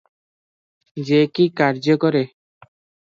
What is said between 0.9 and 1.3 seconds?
ଯେ